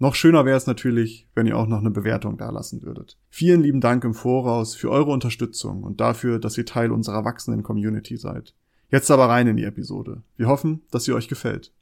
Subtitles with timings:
[0.00, 3.16] Noch schöner wäre es natürlich, wenn ihr auch noch eine Bewertung dalassen würdet.
[3.30, 7.62] Vielen lieben Dank im Voraus für eure Unterstützung und dafür, dass ihr Teil unserer wachsenden
[7.62, 8.54] Community seid.
[8.90, 10.24] Jetzt aber rein in die Episode.
[10.36, 11.72] Wir hoffen, dass sie euch gefällt.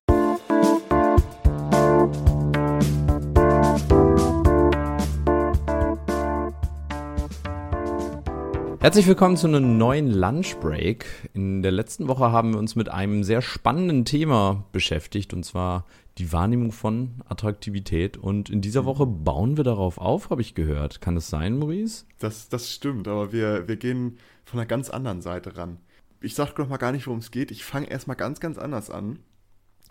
[8.82, 11.06] Herzlich willkommen zu einem neuen Lunch Break.
[11.34, 15.86] In der letzten Woche haben wir uns mit einem sehr spannenden Thema beschäftigt, und zwar
[16.18, 18.16] die Wahrnehmung von Attraktivität.
[18.16, 21.00] Und in dieser Woche bauen wir darauf auf, habe ich gehört.
[21.00, 22.04] Kann das sein, Maurice?
[22.18, 25.78] Das, das stimmt, aber wir, wir gehen von einer ganz anderen Seite ran.
[26.20, 27.50] Ich sage noch mal gar nicht, worum es geht.
[27.50, 29.18] Ich fange erstmal ganz, ganz anders an.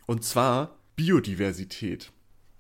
[0.05, 2.11] Und zwar Biodiversität.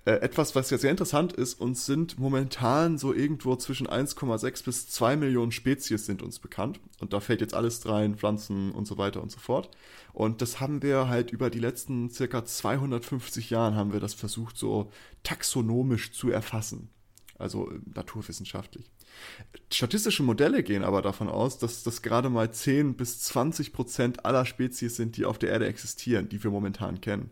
[0.03, 4.89] Äh, etwas, was ja sehr interessant ist, uns sind momentan so irgendwo zwischen 1,6 bis
[4.89, 6.79] 2 Millionen Spezies sind uns bekannt.
[6.99, 9.69] Und da fällt jetzt alles rein, Pflanzen und so weiter und so fort.
[10.11, 14.57] Und das haben wir halt über die letzten circa 250 Jahren haben wir das versucht
[14.57, 14.91] so
[15.21, 16.89] taxonomisch zu erfassen.
[17.37, 18.91] Also äh, naturwissenschaftlich.
[19.71, 24.45] Statistische Modelle gehen aber davon aus, dass das gerade mal 10 bis 20 Prozent aller
[24.45, 27.29] Spezies sind, die auf der Erde existieren, die wir momentan kennen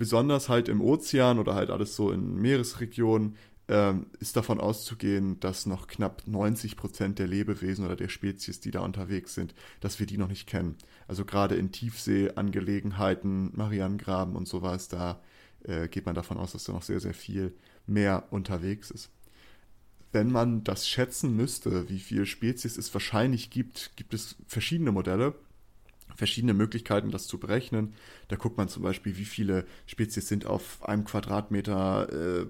[0.00, 3.36] besonders halt im Ozean oder halt alles so in Meeresregionen
[3.68, 8.70] ähm, ist davon auszugehen, dass noch knapp 90 Prozent der Lebewesen oder der Spezies, die
[8.70, 10.76] da unterwegs sind, dass wir die noch nicht kennen.
[11.06, 15.20] Also gerade in Tiefseeangelegenheiten, Marianengraben und sowas, da
[15.64, 17.52] äh, geht man davon aus, dass da noch sehr, sehr viel
[17.86, 19.10] mehr unterwegs ist.
[20.12, 25.34] Wenn man das schätzen müsste, wie viele Spezies es wahrscheinlich gibt, gibt es verschiedene Modelle
[26.20, 27.94] verschiedene Möglichkeiten, das zu berechnen.
[28.28, 32.46] Da guckt man zum Beispiel, wie viele Spezies sind auf einem Quadratmeter äh,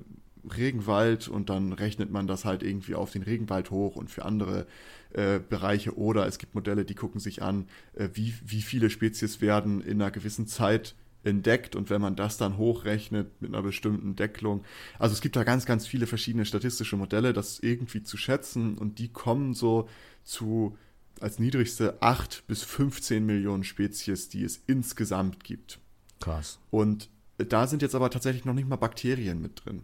[0.57, 4.67] Regenwald und dann rechnet man das halt irgendwie auf den Regenwald hoch und für andere
[5.13, 5.97] äh, Bereiche.
[5.97, 10.03] Oder es gibt Modelle, die gucken sich an, äh, wie, wie viele Spezies werden in
[10.03, 14.65] einer gewissen Zeit entdeckt und wenn man das dann hochrechnet mit einer bestimmten Deckelung.
[14.99, 18.99] Also es gibt da ganz, ganz viele verschiedene statistische Modelle, das irgendwie zu schätzen und
[18.99, 19.89] die kommen so
[20.25, 20.77] zu
[21.21, 25.79] als niedrigste 8 bis 15 Millionen Spezies, die es insgesamt gibt.
[26.21, 26.59] Krass.
[26.71, 27.09] Und
[27.39, 29.83] da sind jetzt aber tatsächlich noch nicht mal Bakterien mit drin.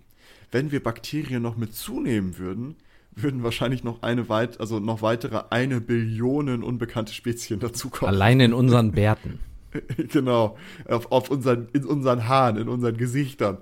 [0.50, 2.76] Wenn wir Bakterien noch mit zunehmen würden,
[3.12, 8.14] würden wahrscheinlich noch eine weit, also noch weitere eine Billionen unbekannte Spezien dazukommen.
[8.14, 9.38] Alleine in unseren Bärten.
[10.08, 13.58] genau, auf, auf unseren, in unseren Haaren, in unseren Gesichtern.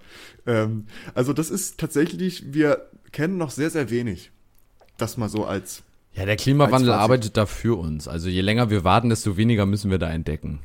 [0.46, 4.30] Ähm, also das ist tatsächlich, wir kennen noch sehr, sehr wenig.
[4.96, 5.82] Das mal so als
[6.14, 8.08] ja, der Klimawandel arbeitet da für uns.
[8.08, 10.60] Also je länger wir warten, desto weniger müssen wir da entdecken.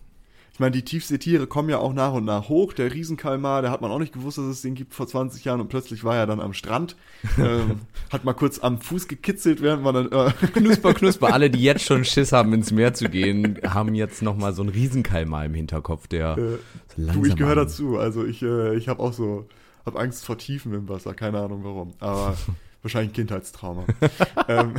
[0.59, 2.73] Ich meine, die Tiefseetiere kommen ja auch nach und nach hoch.
[2.73, 5.61] Der Riesenkalmar, der hat man auch nicht gewusst, dass es den gibt vor 20 Jahren
[5.61, 6.97] und plötzlich war er dann am Strand.
[7.37, 7.79] ähm,
[8.11, 10.11] hat mal kurz am Fuß gekitzelt, während man dann.
[10.11, 11.33] Äh knusper, knusper.
[11.33, 14.71] Alle, die jetzt schon Schiss haben, ins Meer zu gehen, haben jetzt nochmal so einen
[14.71, 16.37] Riesenkalmar im Hinterkopf, der.
[16.37, 16.57] Äh,
[16.97, 17.97] so du, ich gehöre dazu.
[17.97, 19.47] Also ich, äh, ich habe auch so,
[19.85, 21.13] habe Angst vor Tiefen im Wasser.
[21.13, 21.93] Keine Ahnung warum.
[21.99, 22.37] Aber.
[22.81, 23.85] Wahrscheinlich ein Kindheitstrauma.
[24.47, 24.75] ähm,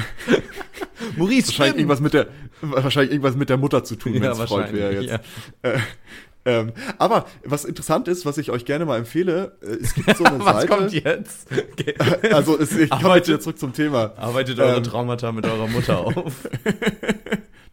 [1.16, 2.28] Maurice, wahrscheinlich irgendwas mit der,
[2.62, 5.24] wahrscheinlich irgendwas mit der Mutter zu tun, wenn es Freud wäre jetzt.
[5.62, 5.70] Ja.
[5.70, 5.78] Äh,
[6.46, 10.24] ähm, aber was interessant ist, was ich euch gerne mal empfehle, äh, es gibt so
[10.24, 10.70] eine was Seite.
[10.70, 11.48] Was kommt jetzt?
[11.52, 11.94] Okay.
[12.32, 14.14] Also es, ich komme jetzt wieder zurück zum Thema.
[14.16, 16.48] Arbeitet eure ähm, Traumata mit eurer Mutter auf.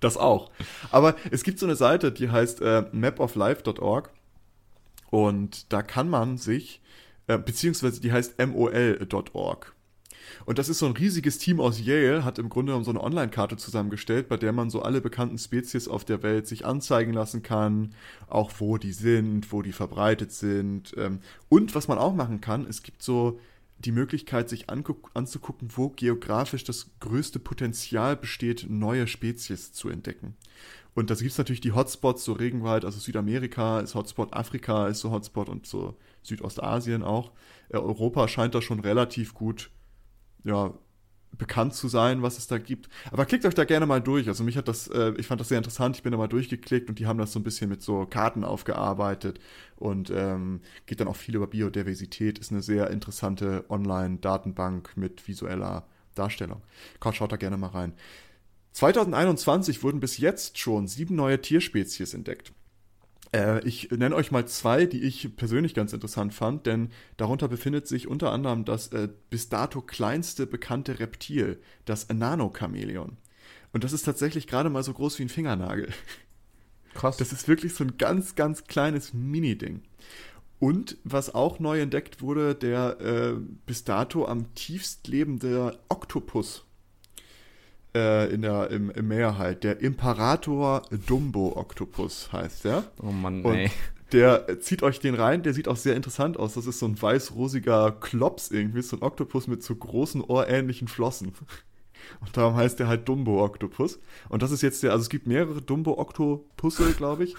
[0.02, 0.52] das auch.
[0.92, 4.12] Aber es gibt so eine Seite, die heißt äh, mapoflife.org
[5.10, 6.82] und da kann man sich,
[7.28, 9.77] äh, beziehungsweise die heißt mol.org.
[10.48, 13.04] Und das ist so ein riesiges Team aus Yale, hat im Grunde genommen so eine
[13.04, 17.44] Online-Karte zusammengestellt, bei der man so alle bekannten Spezies auf der Welt sich anzeigen lassen
[17.44, 17.94] kann,
[18.28, 20.94] auch wo die sind, wo die verbreitet sind.
[20.96, 21.20] Ähm,
[21.50, 23.42] und was man auch machen kann, es gibt so
[23.80, 30.38] die Möglichkeit, sich anzugucken, wo geografisch das größte Potenzial besteht, neue Spezies zu entdecken.
[30.96, 35.02] Und da gibt es natürlich die Hotspots, so Regenwald, also Südamerika ist Hotspot, Afrika ist
[35.02, 37.34] so Hotspot und so Südostasien auch.
[37.68, 39.72] Äh, Europa scheint da schon relativ gut
[40.48, 40.74] ja,
[41.38, 42.90] bekannt zu sein, was es da gibt.
[43.12, 44.28] Aber klickt euch da gerne mal durch.
[44.28, 45.98] Also mich hat das, äh, ich fand das sehr interessant.
[45.98, 48.44] Ich bin da mal durchgeklickt und die haben das so ein bisschen mit so Karten
[48.44, 49.40] aufgearbeitet
[49.76, 52.40] und ähm, geht dann auch viel über Biodiversität.
[52.40, 55.86] Ist eine sehr interessante Online-Datenbank mit visueller
[56.16, 56.62] Darstellung.
[57.14, 57.94] Schaut da gerne mal rein.
[58.74, 62.54] 2021 wurden bis jetzt schon sieben neue Tierspezies entdeckt.
[63.34, 67.88] Äh, ich nenne euch mal zwei, die ich persönlich ganz interessant fand, denn darunter befindet
[67.88, 73.18] sich unter anderem das äh, bis dato kleinste bekannte Reptil, das Nanochamäleon.
[73.74, 75.90] Und das ist tatsächlich gerade mal so groß wie ein Fingernagel.
[76.94, 77.18] Krass.
[77.18, 79.84] Das ist wirklich so ein ganz, ganz kleines Mini-Ding.
[80.60, 83.34] Und was auch neu entdeckt wurde, der äh,
[83.68, 86.67] bis dato am tiefst lebende Oktopus
[87.96, 89.64] äh, in der, im, im Meer halt.
[89.64, 92.84] Der Imperator Dumbo-Oktopus heißt der.
[93.02, 93.72] oh Mann, Und ey.
[94.12, 96.54] der zieht euch den rein, der sieht auch sehr interessant aus.
[96.54, 101.34] Das ist so ein weiß-rosiger Klops irgendwie, so ein Oktopus mit so großen ohrähnlichen Flossen.
[102.22, 104.00] Und darum heißt der halt Dumbo-Oktopus.
[104.30, 107.36] Und das ist jetzt der, also es gibt mehrere Dumbo-Oktopusse, glaube ich.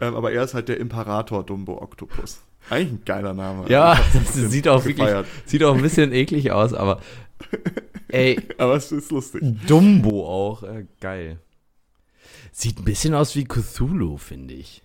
[0.00, 2.40] Ähm, aber er ist halt der Imperator Dumbo-Oktopus.
[2.70, 3.68] Eigentlich ein geiler Name.
[3.68, 5.26] Ja, das sieht auch wirklich, gefeiert.
[5.46, 7.00] sieht auch ein bisschen eklig aus, aber
[8.08, 9.42] ey, Aber es ist lustig.
[9.66, 11.38] Dumbo auch, äh, geil.
[12.52, 14.82] Sieht ein bisschen aus wie Cthulhu, finde ich.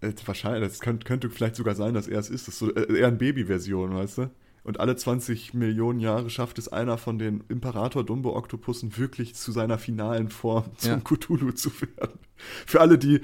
[0.00, 2.46] Äh, wahrscheinlich, das könnte, könnte vielleicht sogar sein, dass er es ist.
[2.48, 4.30] Das ist so, äh, eher eine Baby-Version, weißt du?
[4.62, 9.76] Und alle 20 Millionen Jahre schafft es einer von den Imperator Dumbo-Oktopussen wirklich zu seiner
[9.78, 11.00] finalen Form zum Ja.
[11.00, 12.18] Cthulhu zu werden.
[12.66, 13.20] Für alle, die,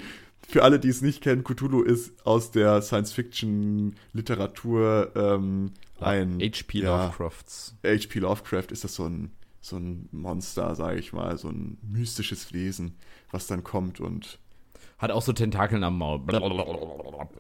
[0.51, 6.81] für alle, die es nicht kennen, Cthulhu ist aus der Science-Fiction-Literatur ähm, ein H.P.
[6.81, 7.77] ja, Lovecrafts.
[7.85, 8.19] H.P.
[8.21, 9.31] Lovecraft ist das so ein,
[9.61, 12.97] so ein Monster, sage ich mal, so ein mystisches Wesen,
[13.31, 14.39] was dann kommt und
[14.99, 16.21] Hat auch so Tentakeln am Maul.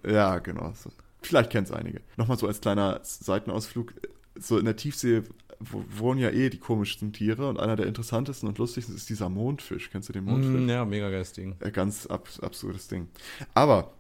[0.07, 0.73] Ja, genau.
[1.23, 2.01] Vielleicht kennt es einige.
[2.17, 3.95] Nochmal so als kleiner Seitenausflug.
[4.39, 5.23] So in der Tiefsee
[5.61, 9.91] wohnen ja eh die komischsten Tiere und einer der interessantesten und lustigsten ist dieser Mondfisch.
[9.91, 10.61] Kennst du den Mondfisch?
[10.61, 11.55] Mm, ja, mega geiles Ding.
[11.61, 13.09] Äh, Ganz abs absurdes Ding.
[13.53, 13.93] Aber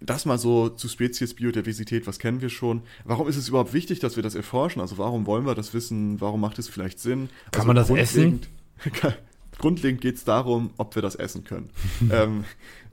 [0.00, 2.82] das mal so zu Spezies Biodiversität, was kennen wir schon?
[3.04, 4.80] Warum ist es überhaupt wichtig, dass wir das erforschen?
[4.82, 6.20] Also warum wollen wir das wissen?
[6.20, 7.28] Warum macht es vielleicht Sinn?
[7.52, 8.48] Kann also man das grundlegend-
[9.58, 11.70] Grundlegend geht es darum, ob wir das essen können.
[12.12, 12.44] ähm,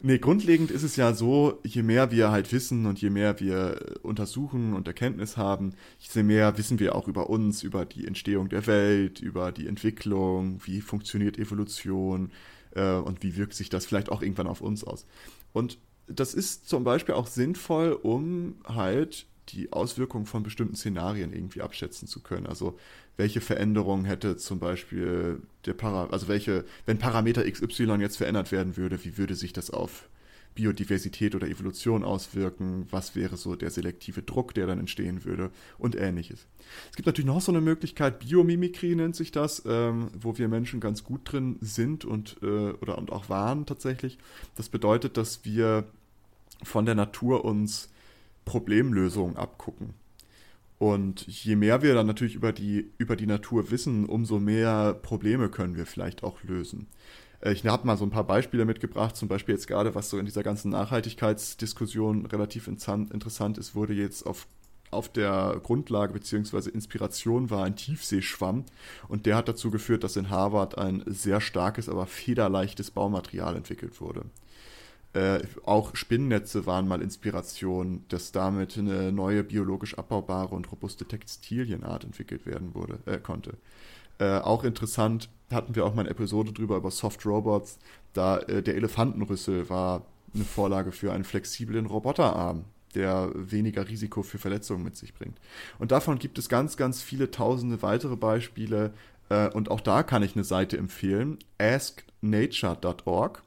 [0.02, 3.98] nee, grundlegend ist es ja so, je mehr wir halt wissen und je mehr wir
[4.02, 8.66] untersuchen und Erkenntnis haben, je mehr wissen wir auch über uns, über die Entstehung der
[8.66, 12.32] Welt, über die Entwicklung, wie funktioniert Evolution
[12.76, 15.06] äh, und wie wirkt sich das vielleicht auch irgendwann auf uns aus.
[15.52, 15.78] Und
[16.08, 22.08] das ist zum Beispiel auch sinnvoll, um halt die Auswirkungen von bestimmten Szenarien irgendwie abschätzen
[22.08, 22.48] zu können.
[22.48, 22.78] Also
[23.18, 28.78] welche Veränderung hätte zum Beispiel der Para, also welche, wenn Parameter XY jetzt verändert werden
[28.78, 30.08] würde, wie würde sich das auf
[30.56, 32.88] Biodiversität oder Evolution auswirken?
[32.92, 36.46] Was wäre so der selektive Druck, der dann entstehen würde und ähnliches.
[36.90, 40.80] Es gibt natürlich noch so eine Möglichkeit, Biomimikrie nennt sich das, ähm, wo wir Menschen
[40.80, 44.18] ganz gut drin sind und, äh, oder, und auch waren tatsächlich.
[44.56, 45.86] Das bedeutet, dass wir
[46.64, 47.90] von der Natur uns
[48.46, 49.94] Problemlösungen abgucken.
[50.80, 55.50] Und je mehr wir dann natürlich über die, über die Natur wissen, umso mehr Probleme
[55.50, 56.88] können wir vielleicht auch lösen.
[57.40, 60.18] Äh, Ich habe mal so ein paar Beispiele mitgebracht, zum Beispiel jetzt gerade, was so
[60.18, 64.46] in dieser ganzen Nachhaltigkeitsdiskussion relativ interessant ist, wurde jetzt auf,
[64.92, 66.70] auf der Grundlage bzw.
[66.70, 68.66] Inspiration war ein Tiefseeschwamm
[69.08, 74.02] und der hat dazu geführt, dass in Harvard ein sehr starkes, aber federleichtes Baumaterial entwickelt
[74.02, 74.26] wurde.
[75.14, 82.04] Äh, auch Spinnnetze waren mal Inspiration, dass damit eine neue biologisch abbaubare und robuste Textilienart
[82.04, 83.58] entwickelt werden wurde, äh, konnte.
[84.18, 87.78] Äh, auch interessant hatten wir auch mal eine Episode drüber über Soft Robots.
[88.14, 92.66] Da äh, der Elefantenrüssel war eine Vorlage für einen flexiblen Roboterarm,
[92.96, 95.40] der weniger Risiko für Verletzungen mit sich bringt.
[95.78, 98.94] Und davon gibt es ganz, ganz viele tausende weitere Beispiele.
[99.30, 103.44] Äh, und auch da kann ich eine Seite empfehlen: asknature.org.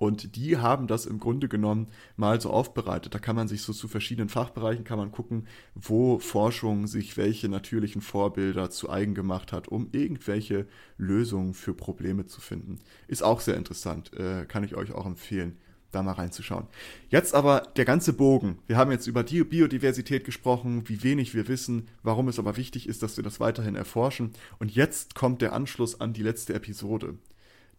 [0.00, 3.14] Und die haben das im Grunde genommen mal so aufbereitet.
[3.14, 7.50] Da kann man sich so zu verschiedenen Fachbereichen kann man gucken, wo Forschung sich welche
[7.50, 10.66] natürlichen Vorbilder zu eigen gemacht hat, um irgendwelche
[10.96, 12.78] Lösungen für Probleme zu finden.
[13.08, 15.58] Ist auch sehr interessant, äh, kann ich euch auch empfehlen,
[15.90, 16.66] da mal reinzuschauen.
[17.10, 18.58] Jetzt aber der ganze Bogen.
[18.66, 22.88] Wir haben jetzt über die Biodiversität gesprochen, wie wenig wir wissen, warum es aber wichtig
[22.88, 24.32] ist, dass wir das weiterhin erforschen.
[24.58, 27.18] Und jetzt kommt der Anschluss an die letzte Episode.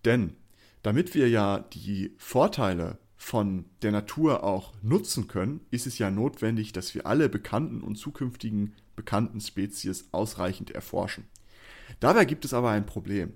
[0.06, 0.36] Denn
[0.84, 6.74] damit wir ja die Vorteile von der Natur auch nutzen können, ist es ja notwendig,
[6.74, 11.26] dass wir alle bekannten und zukünftigen bekannten Spezies ausreichend erforschen.
[12.00, 13.34] Dabei gibt es aber ein Problem.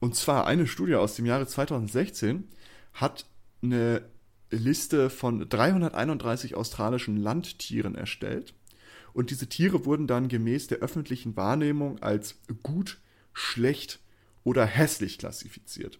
[0.00, 2.44] Und zwar eine Studie aus dem Jahre 2016
[2.94, 3.26] hat
[3.62, 4.02] eine
[4.50, 8.54] Liste von 331 australischen Landtieren erstellt.
[9.12, 12.98] Und diese Tiere wurden dann gemäß der öffentlichen Wahrnehmung als gut,
[13.32, 14.00] schlecht
[14.44, 15.98] oder hässlich klassifiziert.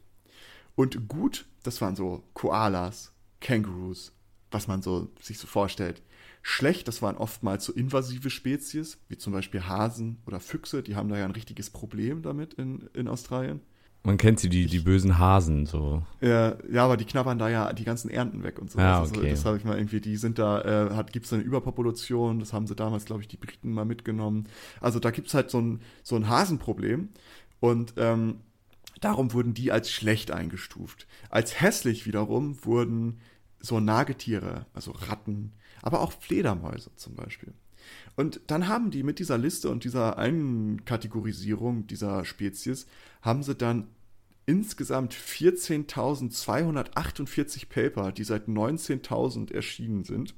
[0.76, 4.12] Und gut, das waren so Koalas, Kängurus,
[4.50, 6.02] was man so sich so vorstellt.
[6.42, 11.08] Schlecht, das waren oftmals so invasive Spezies, wie zum Beispiel Hasen oder Füchse, die haben
[11.08, 13.60] da ja ein richtiges Problem damit in, in Australien.
[14.04, 16.04] Man kennt sie, die, die bösen Hasen, so.
[16.20, 18.78] Ja, ja, aber die knabbern da ja die ganzen Ernten weg und so.
[18.78, 19.30] Ah, Also, okay.
[19.30, 22.52] das habe ich mal irgendwie, die sind da, äh, hat, gibt es eine Überpopulation, das
[22.52, 24.46] haben sie damals, glaube ich, die Briten mal mitgenommen.
[24.80, 27.08] Also da gibt es halt so ein, so ein Hasenproblem.
[27.58, 28.36] Und ähm,
[29.00, 31.06] Darum wurden die als schlecht eingestuft.
[31.28, 33.18] Als hässlich wiederum wurden
[33.60, 37.52] so Nagetiere, also Ratten, aber auch Fledermäuse zum Beispiel.
[38.16, 42.86] Und dann haben die mit dieser Liste und dieser Einkategorisierung dieser Spezies,
[43.22, 43.88] haben sie dann
[44.46, 50.34] insgesamt 14.248 Paper, die seit 19.000 erschienen sind.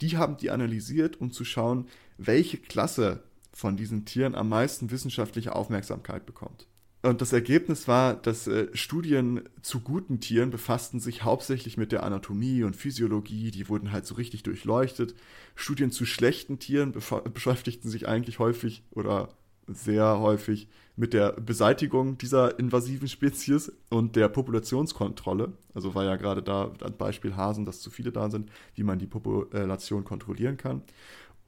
[0.00, 1.86] Die haben die analysiert, um zu schauen,
[2.18, 6.66] welche Klasse von diesen Tieren am meisten wissenschaftliche Aufmerksamkeit bekommt.
[7.02, 12.04] Und das Ergebnis war, dass äh, Studien zu guten Tieren befassten sich hauptsächlich mit der
[12.04, 15.16] Anatomie und Physiologie, die wurden halt so richtig durchleuchtet.
[15.56, 16.94] Studien zu schlechten Tieren
[17.34, 19.30] beschäftigten sich eigentlich häufig oder
[19.66, 25.52] sehr häufig mit der Beseitigung dieser invasiven Spezies und der Populationskontrolle.
[25.74, 28.98] Also war ja gerade da ein Beispiel Hasen, dass zu viele da sind, wie man
[28.98, 30.82] die Population kontrollieren kann.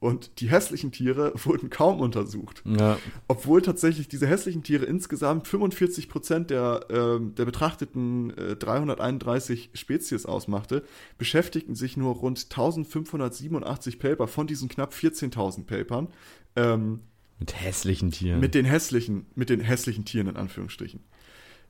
[0.04, 2.62] Und die hässlichen Tiere wurden kaum untersucht.
[2.66, 2.98] Ja.
[3.26, 10.26] Obwohl tatsächlich diese hässlichen Tiere insgesamt 45 Prozent der, äh, der betrachteten äh, 331 Spezies
[10.26, 10.84] ausmachte,
[11.16, 16.08] beschäftigten sich nur rund 1587 Paper von diesen knapp 14.000 Papern.
[16.54, 17.00] Ähm,
[17.38, 18.40] mit hässlichen Tieren.
[18.40, 21.00] Mit den hässlichen, mit den hässlichen Tieren in Anführungsstrichen.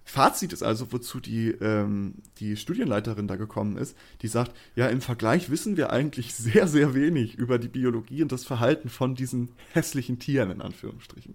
[0.04, 5.00] Fazit ist also, wozu die, ähm, die Studienleiterin da gekommen ist, die sagt, ja, im
[5.00, 9.50] Vergleich wissen wir eigentlich sehr, sehr wenig über die Biologie und das Verhalten von diesen
[9.72, 11.34] hässlichen Tieren in Anführungsstrichen.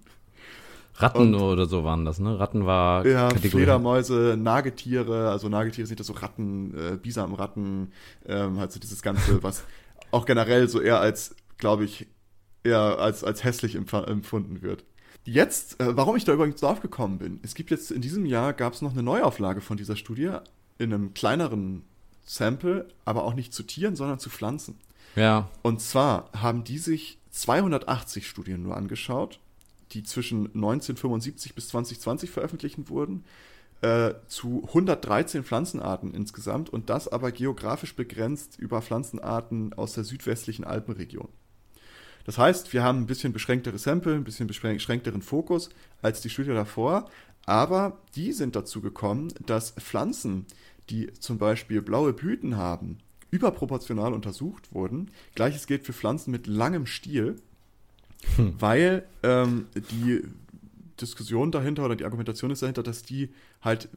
[0.95, 2.39] Ratten und, oder so waren das, ne?
[2.39, 3.05] Ratten war.
[3.05, 3.63] Ja, Kategorie.
[3.63, 7.93] Fledermäuse, Nagetiere, also Nagetiere sind das so Ratten, äh, Bisamratten,
[8.27, 9.63] ähm, halt so dieses Ganze, was
[10.11, 12.07] auch generell so eher als, glaube ich,
[12.63, 14.83] eher als, als hässlich empfunden wird.
[15.25, 18.53] Jetzt, äh, warum ich da übrigens drauf gekommen bin, es gibt jetzt in diesem Jahr
[18.53, 20.31] gab es noch eine Neuauflage von dieser Studie
[20.77, 21.83] in einem kleineren
[22.25, 24.75] Sample, aber auch nicht zu Tieren, sondern zu Pflanzen.
[25.15, 25.49] Ja.
[25.61, 29.39] Und zwar haben die sich 280 Studien nur angeschaut,
[29.91, 33.23] die zwischen 1975 bis 2020 veröffentlicht wurden,
[33.81, 40.65] äh, zu 113 Pflanzenarten insgesamt und das aber geografisch begrenzt über Pflanzenarten aus der südwestlichen
[40.65, 41.29] Alpenregion.
[42.29, 45.71] Das heißt, wir haben ein bisschen beschränktere Sample, ein bisschen beschränkteren Fokus
[46.03, 47.09] als die Studie davor,
[47.47, 50.45] aber die sind dazu gekommen, dass Pflanzen,
[50.91, 52.99] die zum Beispiel blaue Blüten haben,
[53.31, 55.09] überproportional untersucht wurden.
[55.33, 57.37] Gleiches gilt für Pflanzen mit langem Stiel,
[58.35, 58.53] hm.
[58.59, 60.21] weil ähm, die
[61.01, 63.89] Diskussion dahinter oder die Argumentation ist dahinter, dass die halt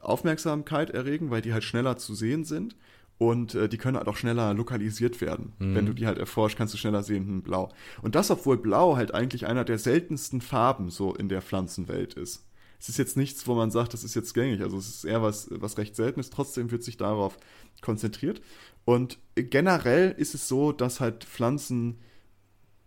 [0.00, 2.76] Aufmerksamkeit erregen, weil die halt schneller zu sehen sind
[3.18, 5.52] und äh, die können halt auch schneller lokalisiert werden.
[5.58, 5.74] Mhm.
[5.74, 7.70] Wenn du die halt erforscht, kannst du schneller sehen, hm, blau.
[8.02, 12.44] Und das, obwohl blau halt eigentlich einer der seltensten Farben so in der Pflanzenwelt ist.
[12.80, 14.60] Es ist jetzt nichts, wo man sagt, das ist jetzt gängig.
[14.60, 16.30] Also es ist eher was, was recht seltenes.
[16.30, 17.38] Trotzdem wird sich darauf
[17.80, 18.42] konzentriert.
[18.84, 21.98] Und generell ist es so, dass halt Pflanzen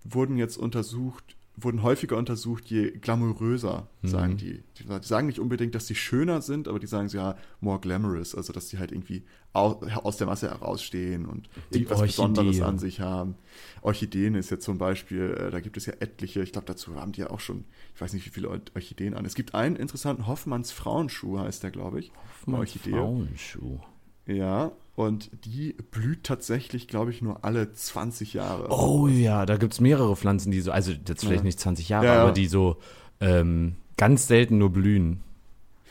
[0.03, 4.37] wurden jetzt untersucht wurden häufiger untersucht, je glamouröser, sagen mhm.
[4.37, 4.63] die.
[4.77, 4.83] die.
[4.83, 5.03] die.
[5.03, 8.67] sagen nicht unbedingt, dass sie schöner sind, aber die sagen ja, more glamorous, also dass
[8.67, 9.23] die halt irgendwie
[9.53, 12.33] aus der Masse herausstehen und die irgendwas Orchideen.
[12.33, 13.35] Besonderes an sich haben.
[13.81, 17.11] Orchideen ist jetzt zum Beispiel, äh, da gibt es ja etliche, ich glaube, dazu haben
[17.11, 19.25] die ja auch schon, ich weiß nicht, wie viele Orchideen an.
[19.25, 22.11] Es gibt einen interessanten Hoffmanns Frauenschuh, heißt der, glaube ich.
[22.45, 23.79] Hoffmanns Frauenschuh.
[24.27, 28.67] Ja, und die blüht tatsächlich, glaube ich, nur alle 20 Jahre.
[28.71, 31.43] Oh ja, da gibt es mehrere Pflanzen, die so, also jetzt vielleicht ja.
[31.43, 32.77] nicht 20 Jahre, ja, aber die so
[33.21, 35.21] ähm, ganz selten nur blühen.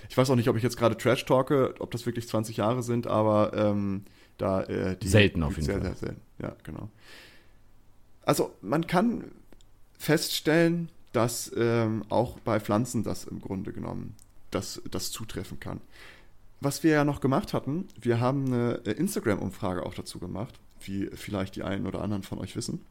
[0.08, 2.82] Ich weiß auch nicht, ob ich jetzt gerade Trash talke, ob das wirklich 20 Jahre
[2.82, 4.06] sind, aber ähm,
[4.38, 5.82] da äh, die selten auf jeden sehr, Fall.
[5.84, 6.20] Sehr, sehr selten.
[6.42, 6.88] Ja, genau.
[8.22, 9.30] Also man kann
[9.96, 14.16] feststellen, dass ähm, auch bei Pflanzen das im Grunde genommen
[14.50, 15.80] das, das zutreffen kann
[16.60, 21.10] was wir ja noch gemacht hatten, wir haben eine äh, Instagram-Umfrage auch dazu gemacht, wie
[21.12, 22.84] vielleicht die einen oder anderen von euch wissen.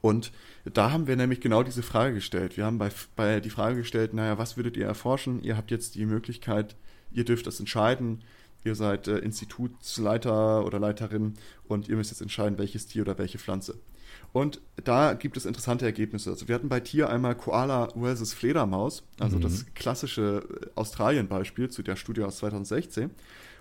[0.00, 0.32] Und
[0.64, 2.58] da haben wir nämlich genau diese Frage gestellt.
[2.58, 5.42] Wir haben bei, bei die Frage gestellt, naja, was würdet ihr erforschen?
[5.42, 6.76] Ihr habt jetzt die Möglichkeit,
[7.10, 8.22] ihr dürft das entscheiden.
[8.64, 11.34] Ihr seid äh, Institutsleiter oder Leiterin
[11.68, 13.78] und ihr müsst jetzt entscheiden, welches Tier oder welche Pflanze.
[14.32, 16.30] Und da gibt es interessante Ergebnisse.
[16.30, 19.42] Also wir hatten bei Tier einmal Koala versus Fledermaus, also mhm.
[19.42, 23.10] das klassische äh, Australien-Beispiel zu der Studie aus 2016.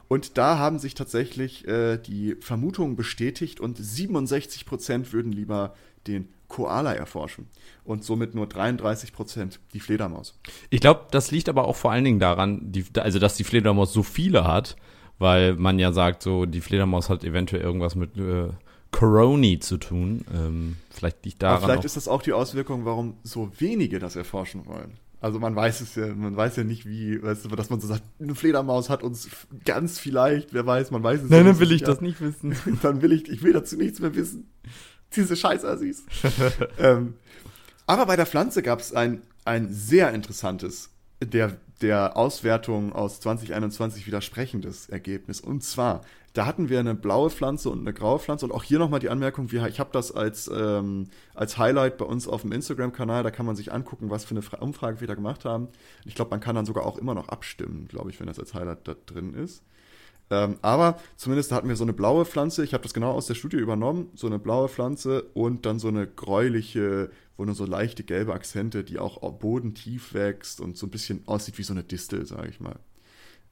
[0.08, 5.74] Und da haben sich tatsächlich äh, die Vermutungen bestätigt und 67 Prozent würden lieber
[6.08, 7.48] den Koala erforschen
[7.84, 10.38] und somit nur 33 Prozent die Fledermaus.
[10.70, 13.92] Ich glaube, das liegt aber auch vor allen Dingen daran, die, also dass die Fledermaus
[13.92, 14.76] so viele hat,
[15.18, 18.50] weil man ja sagt, so die Fledermaus hat eventuell irgendwas mit äh,
[18.94, 20.24] Coroni zu tun.
[20.34, 21.58] Ähm, vielleicht liegt daran.
[21.58, 24.94] Aber vielleicht ist das auch die Auswirkung, warum so wenige das erforschen wollen.
[25.20, 27.88] Also man weiß es ja, man weiß ja nicht, wie, weißt du, dass man so
[27.88, 29.30] sagt, eine Fledermaus hat uns
[29.66, 31.88] ganz vielleicht, wer weiß, man weiß es Nein, ja dann will ich ja.
[31.88, 32.56] das nicht wissen.
[32.82, 34.50] dann will ich, ich will dazu nichts mehr wissen.
[35.16, 36.06] Diese Scheißassis.
[36.78, 37.16] ähm,
[37.88, 40.90] aber bei der Pflanze gab es ein, ein sehr interessantes,
[41.22, 45.42] der der Auswertung aus 2021 widersprechendes Ergebnis.
[45.42, 46.02] Und zwar,
[46.34, 48.46] da hatten wir eine blaue Pflanze und eine graue Pflanze.
[48.46, 52.28] Und auch hier nochmal die Anmerkung, ich habe das als, ähm, als Highlight bei uns
[52.28, 53.22] auf dem Instagram-Kanal.
[53.22, 55.68] Da kann man sich angucken, was für eine Umfrage wir da gemacht haben.
[56.06, 58.56] Ich glaube, man kann dann sogar auch immer noch abstimmen, glaube ich, wenn das als
[58.56, 59.64] Highlight da drin ist.
[60.32, 62.64] Ähm, aber zumindest hatten wir so eine blaue Pflanze.
[62.64, 64.10] Ich habe das genau aus der Studie übernommen.
[64.16, 68.84] So eine blaue Pflanze und dann so eine gräuliche, wo nur so leichte gelbe Akzente,
[68.84, 72.60] die auch bodentief wächst und so ein bisschen aussieht wie so eine Distel, sage ich
[72.60, 72.80] mal.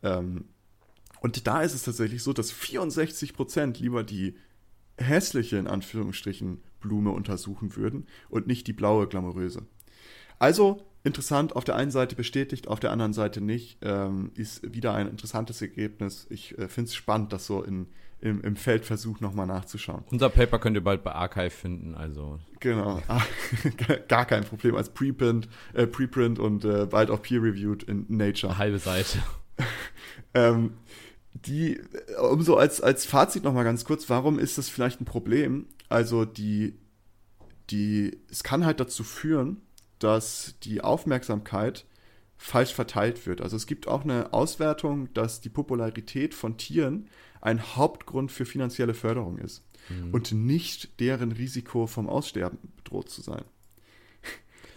[0.01, 0.45] Ähm,
[1.21, 4.35] und da ist es tatsächlich so, dass 64 Prozent lieber die
[4.97, 9.63] hässliche, in Anführungsstrichen, Blume untersuchen würden und nicht die blaue, glamouröse.
[10.39, 14.95] Also interessant, auf der einen Seite bestätigt, auf der anderen Seite nicht, ähm, ist wieder
[14.95, 16.25] ein interessantes Ergebnis.
[16.31, 17.85] Ich äh, finde es spannend, das so in,
[18.19, 20.03] im, im Feldversuch nochmal nachzuschauen.
[20.09, 22.39] Unser Paper könnt ihr bald bei Archive finden, also.
[22.59, 22.99] Genau,
[24.07, 28.53] gar kein Problem als Preprint, äh, Preprint und äh, bald auch peer-reviewed in Nature.
[28.53, 29.19] Eine halbe Seite.
[30.33, 30.73] ähm,
[31.33, 31.79] die,
[32.21, 35.67] um so als, als Fazit nochmal ganz kurz, warum ist das vielleicht ein Problem?
[35.89, 36.73] Also die,
[37.69, 39.61] die, es kann halt dazu führen,
[39.99, 41.85] dass die Aufmerksamkeit
[42.37, 43.41] falsch verteilt wird.
[43.41, 47.07] Also es gibt auch eine Auswertung, dass die Popularität von Tieren
[47.39, 50.13] ein Hauptgrund für finanzielle Förderung ist mhm.
[50.13, 53.43] und nicht deren Risiko vom Aussterben bedroht zu sein.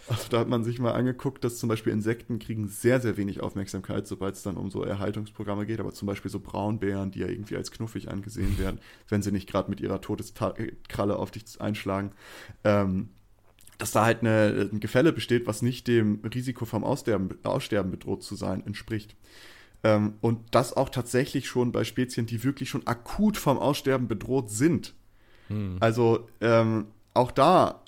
[0.09, 3.41] Also da hat man sich mal angeguckt, dass zum Beispiel Insekten kriegen sehr, sehr wenig
[3.41, 7.29] Aufmerksamkeit, sobald es dann um so Erhaltungsprogramme geht, aber zum Beispiel so Braunbären, die ja
[7.29, 12.13] irgendwie als knuffig angesehen werden, wenn sie nicht gerade mit ihrer Todeskralle auf dich einschlagen.
[12.65, 13.11] Ähm,
[13.79, 18.23] dass da halt eine, ein Gefälle besteht, was nicht dem Risiko vom Aussterben, Aussterben bedroht
[18.23, 19.17] zu sein entspricht.
[19.83, 24.49] Ähm, und das auch tatsächlich schon bei Spezien, die wirklich schon akut vom Aussterben bedroht
[24.51, 24.95] sind.
[25.49, 25.77] Hm.
[25.81, 27.84] Also ähm, auch da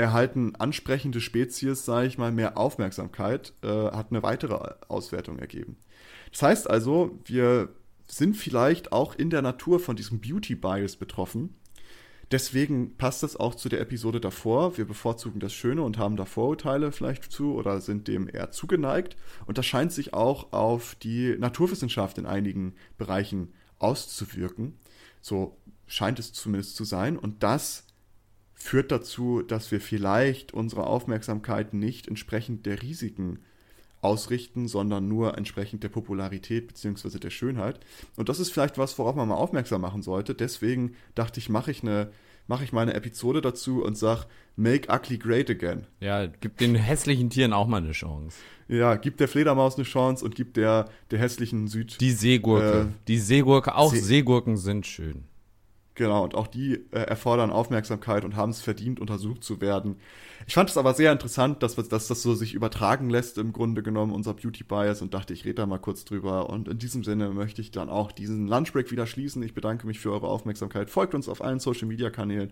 [0.00, 5.76] erhalten ansprechende Spezies, sage ich mal, mehr Aufmerksamkeit, äh, hat eine weitere Auswertung ergeben.
[6.32, 7.68] Das heißt also, wir
[8.06, 11.54] sind vielleicht auch in der Natur von diesem Beauty Bias betroffen
[12.30, 14.76] Deswegen passt das auch zu der Episode davor.
[14.78, 19.16] Wir bevorzugen das Schöne und haben da Vorurteile vielleicht zu oder sind dem eher zugeneigt.
[19.46, 24.74] Und das scheint sich auch auf die Naturwissenschaft in einigen Bereichen auszuwirken.
[25.20, 25.56] So
[25.88, 27.18] scheint es zumindest zu sein.
[27.18, 27.84] Und das
[28.62, 33.40] führt dazu, dass wir vielleicht unsere Aufmerksamkeit nicht entsprechend der Risiken
[34.02, 37.18] ausrichten, sondern nur entsprechend der Popularität bzw.
[37.18, 37.80] der Schönheit.
[38.16, 40.34] Und das ist vielleicht was, worauf man mal aufmerksam machen sollte.
[40.34, 42.10] Deswegen dachte ich, mache ich eine
[42.46, 45.86] mache ich mal eine Episode dazu und sag Make Ugly Great Again.
[46.00, 48.38] Ja, gib den hässlichen Tieren auch mal eine Chance.
[48.66, 52.00] Ja, gib der Fledermaus eine Chance und gib der, der hässlichen Süd.
[52.00, 52.80] Die Seegurke.
[52.80, 55.24] Äh, die Seegurke, auch See Seegurken sind schön.
[56.00, 59.96] Genau, und auch die äh, erfordern Aufmerksamkeit und haben es verdient, untersucht zu werden.
[60.46, 63.82] Ich fand es aber sehr interessant, dass, dass das so sich übertragen lässt, im Grunde
[63.82, 66.48] genommen, unser Beauty Bias, und dachte, ich rede da mal kurz drüber.
[66.48, 69.42] Und in diesem Sinne möchte ich dann auch diesen Lunchbreak wieder schließen.
[69.42, 70.88] Ich bedanke mich für eure Aufmerksamkeit.
[70.88, 72.50] Folgt uns auf allen Social Media Kanälen.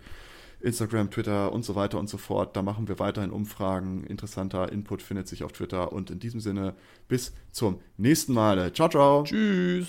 [0.61, 2.55] Instagram, Twitter und so weiter und so fort.
[2.55, 4.05] Da machen wir weiterhin Umfragen.
[4.05, 5.95] Interessanter Input findet sich auf Twitter.
[5.95, 6.75] Und in diesem Sinne,
[7.09, 8.75] bis zum nächsten Mal.
[8.75, 9.23] Ciao, ciao.
[9.25, 9.89] Tschüss.